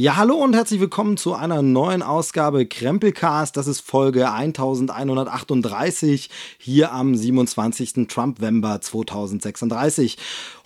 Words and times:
Ja, 0.00 0.14
hallo 0.14 0.36
und 0.36 0.54
herzlich 0.54 0.78
willkommen 0.78 1.16
zu 1.16 1.34
einer 1.34 1.60
neuen 1.60 2.04
Ausgabe 2.04 2.66
Krempelcast. 2.66 3.56
Das 3.56 3.66
ist 3.66 3.80
Folge 3.80 4.30
1138 4.30 6.30
hier 6.56 6.92
am 6.92 7.16
27. 7.16 8.06
Trump-Wember 8.06 8.80
2036. 8.80 10.16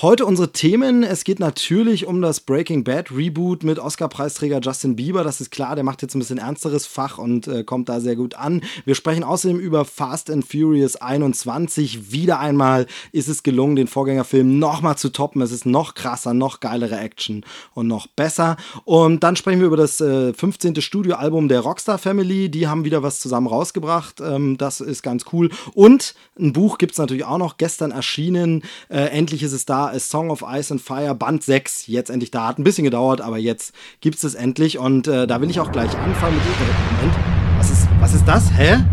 Heute 0.00 0.26
unsere 0.26 0.50
Themen. 0.50 1.04
Es 1.04 1.22
geht 1.22 1.38
natürlich 1.38 2.08
um 2.08 2.22
das 2.22 2.40
Breaking 2.40 2.82
Bad 2.82 3.12
Reboot 3.12 3.62
mit 3.62 3.78
Oscar-Preisträger 3.78 4.58
Justin 4.60 4.96
Bieber. 4.96 5.22
Das 5.22 5.40
ist 5.40 5.52
klar, 5.52 5.76
der 5.76 5.84
macht 5.84 6.02
jetzt 6.02 6.16
ein 6.16 6.18
bisschen 6.18 6.38
ernsteres 6.38 6.86
Fach 6.86 7.18
und 7.18 7.46
äh, 7.46 7.62
kommt 7.62 7.88
da 7.88 8.00
sehr 8.00 8.16
gut 8.16 8.34
an. 8.34 8.62
Wir 8.84 8.96
sprechen 8.96 9.22
außerdem 9.22 9.60
über 9.60 9.84
Fast 9.84 10.28
and 10.28 10.44
Furious 10.44 10.96
21. 10.96 12.10
Wieder 12.10 12.40
einmal 12.40 12.88
ist 13.12 13.28
es 13.28 13.44
gelungen, 13.44 13.76
den 13.76 13.86
Vorgängerfilm 13.86 14.58
nochmal 14.58 14.98
zu 14.98 15.10
toppen. 15.10 15.40
Es 15.40 15.52
ist 15.52 15.66
noch 15.66 15.94
krasser, 15.94 16.34
noch 16.34 16.58
geilere 16.58 16.98
Action 16.98 17.44
und 17.74 17.86
noch 17.86 18.08
besser. 18.08 18.56
Und 18.84 19.19
dann 19.22 19.36
sprechen 19.36 19.60
wir 19.60 19.66
über 19.66 19.76
das 19.76 20.00
äh, 20.00 20.32
15. 20.32 20.80
Studioalbum 20.80 21.48
der 21.48 21.60
Rockstar 21.60 21.98
Family. 21.98 22.48
Die 22.48 22.68
haben 22.68 22.84
wieder 22.84 23.02
was 23.02 23.20
zusammen 23.20 23.46
rausgebracht. 23.46 24.20
Ähm, 24.20 24.56
das 24.56 24.80
ist 24.80 25.02
ganz 25.02 25.24
cool. 25.32 25.50
Und 25.74 26.14
ein 26.38 26.52
Buch 26.52 26.78
gibt 26.78 26.92
es 26.92 26.98
natürlich 26.98 27.24
auch 27.24 27.38
noch, 27.38 27.56
gestern 27.56 27.90
erschienen. 27.90 28.62
Äh, 28.88 29.06
endlich 29.06 29.42
ist 29.42 29.52
es 29.52 29.66
da, 29.66 29.86
A 29.86 29.98
Song 29.98 30.30
of 30.30 30.44
Ice 30.46 30.72
and 30.72 30.80
Fire, 30.80 31.14
Band 31.14 31.42
6. 31.42 31.86
Jetzt 31.86 32.10
endlich 32.10 32.30
da. 32.30 32.48
Hat 32.48 32.58
ein 32.58 32.64
bisschen 32.64 32.84
gedauert, 32.84 33.20
aber 33.20 33.38
jetzt 33.38 33.72
gibt 34.00 34.22
es 34.22 34.34
endlich. 34.34 34.78
Und 34.78 35.06
äh, 35.08 35.26
da 35.26 35.40
will 35.40 35.50
ich 35.50 35.60
auch 35.60 35.72
gleich 35.72 35.96
anfangen 35.96 36.36
mit 36.36 36.44
dem 36.44 36.96
Moment. 36.96 37.18
Was 37.58 37.70
ist, 37.70 37.88
was 38.00 38.14
ist 38.14 38.26
das? 38.26 38.50
Hä? 38.56 38.84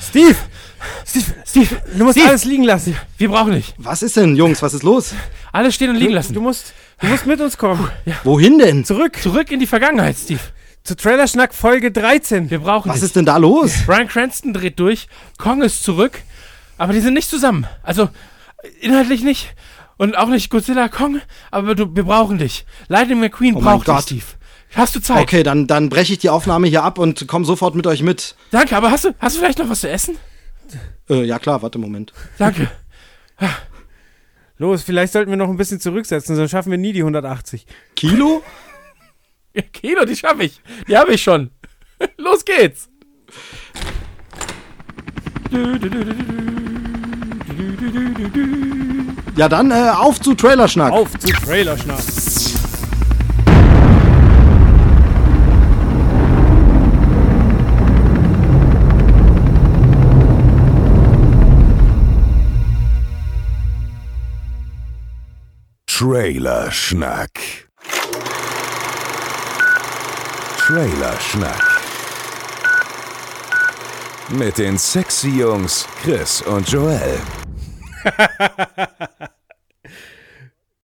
Steve! 0.00 0.36
Steve, 1.06 1.24
Steve, 1.46 1.82
du 1.96 2.04
musst 2.04 2.16
Steve. 2.16 2.28
alles 2.28 2.44
liegen 2.44 2.64
lassen. 2.64 2.96
Wir 3.18 3.28
brauchen 3.28 3.52
dich. 3.52 3.74
Was 3.78 4.02
ist 4.02 4.16
denn, 4.16 4.36
Jungs? 4.36 4.62
Was 4.62 4.74
ist 4.74 4.82
los? 4.82 5.14
Alles 5.52 5.74
stehen 5.74 5.90
und 5.90 5.96
liegen 5.96 6.12
lassen. 6.12 6.32
Du 6.34 6.40
musst, 6.40 6.72
du 7.02 7.06
musst 7.08 7.26
mit 7.26 7.40
uns 7.40 7.58
kommen. 7.58 7.90
Ja. 8.06 8.14
Wohin 8.24 8.58
denn? 8.58 8.84
Zurück. 8.84 9.18
Zurück 9.22 9.50
in 9.50 9.60
die 9.60 9.66
Vergangenheit, 9.66 10.16
Steve. 10.16 10.40
Zu 10.84 10.96
Trailerschnack 10.96 11.54
Folge 11.54 11.92
13. 11.92 12.50
Wir 12.50 12.60
brauchen 12.60 12.88
Was 12.88 12.96
dich. 12.96 13.04
ist 13.04 13.16
denn 13.16 13.26
da 13.26 13.36
los? 13.36 13.72
Brian 13.86 14.08
Cranston 14.08 14.52
dreht 14.52 14.78
durch. 14.80 15.06
Kong 15.38 15.62
ist 15.62 15.82
zurück. 15.84 16.20
Aber 16.78 16.92
die 16.92 17.00
sind 17.00 17.14
nicht 17.14 17.28
zusammen. 17.30 17.66
Also, 17.84 18.08
inhaltlich 18.80 19.22
nicht. 19.22 19.54
Und 19.98 20.16
auch 20.16 20.26
nicht 20.28 20.50
Godzilla 20.50 20.88
Kong. 20.88 21.20
Aber 21.52 21.74
du, 21.76 21.94
wir 21.94 22.02
brauchen 22.04 22.38
dich. 22.38 22.64
Lightning 22.88 23.20
McQueen 23.20 23.54
Oh 23.54 23.60
braucht 23.60 23.64
mein 23.66 23.78
dich, 23.78 23.86
Gott. 23.86 24.02
Steve. 24.02 24.24
Hast 24.74 24.96
du 24.96 25.00
Zeit? 25.00 25.22
Okay, 25.22 25.42
dann, 25.42 25.66
dann 25.66 25.88
breche 25.90 26.14
ich 26.14 26.18
die 26.18 26.30
Aufnahme 26.30 26.66
hier 26.66 26.82
ab 26.82 26.98
und 26.98 27.28
komme 27.28 27.44
sofort 27.44 27.74
mit 27.74 27.86
euch 27.86 28.02
mit. 28.02 28.34
Danke, 28.50 28.74
aber 28.76 28.90
hast 28.90 29.04
du, 29.04 29.14
hast 29.20 29.36
du 29.36 29.40
vielleicht 29.40 29.58
noch 29.58 29.68
was 29.68 29.80
zu 29.82 29.90
essen? 29.90 30.16
Äh, 31.10 31.24
ja 31.24 31.38
klar, 31.38 31.62
warte, 31.62 31.78
Moment. 31.78 32.12
Danke. 32.38 32.70
Los, 34.62 34.84
vielleicht 34.84 35.12
sollten 35.12 35.28
wir 35.28 35.36
noch 35.36 35.48
ein 35.48 35.56
bisschen 35.56 35.80
zurücksetzen, 35.80 36.36
sonst 36.36 36.52
schaffen 36.52 36.70
wir 36.70 36.78
nie 36.78 36.92
die 36.92 37.00
180. 37.00 37.66
Kilo? 37.96 38.42
Ja, 39.54 39.60
Kilo, 39.70 40.06
die 40.06 40.16
schaffe 40.16 40.44
ich. 40.44 40.62
Die 40.88 40.96
habe 40.96 41.12
ich 41.12 41.22
schon. 41.22 41.50
Los 42.16 42.42
geht's. 42.42 42.88
Ja, 49.36 49.50
dann 49.50 49.70
äh, 49.72 49.90
auf 49.94 50.22
zu 50.22 50.34
Trailerschnack. 50.34 50.90
Auf 50.90 51.18
zu 51.18 51.28
Trailerschnack. 51.28 52.00
Trailer 66.02 66.68
Schnack. 66.72 67.30
Trailer 70.58 71.20
Schnack. 71.20 71.62
Mit 74.30 74.58
den 74.58 74.78
sexy 74.78 75.28
Jungs 75.28 75.86
Chris 76.02 76.42
und 76.42 76.68
Joel. 76.68 77.20